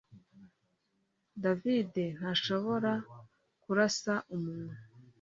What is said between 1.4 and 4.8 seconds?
David ntashobora kurasa umuntu